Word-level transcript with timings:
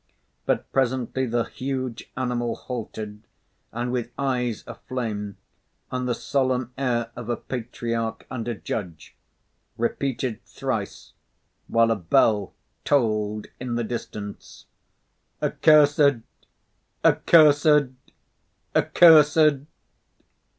But 0.47 0.71
presently 0.71 1.27
the 1.27 1.43
huge 1.43 2.09
animal 2.17 2.55
halted, 2.55 3.21
and, 3.71 3.91
with 3.91 4.09
eyes 4.17 4.63
aflame 4.65 5.37
and 5.91 6.07
the 6.07 6.15
solemn 6.15 6.73
air 6.75 7.11
of 7.15 7.29
a 7.29 7.37
patriarch 7.37 8.25
and 8.31 8.47
a 8.47 8.55
judge, 8.55 9.15
repeated 9.77 10.43
thrice, 10.43 11.13
while 11.67 11.91
a 11.91 11.95
bell 11.95 12.55
tolled 12.83 13.45
in 13.59 13.75
the 13.75 13.83
distance: 13.83 14.65
"Accursed! 15.39 16.21
Accursed! 17.05 17.89
Accursed! 18.75 19.65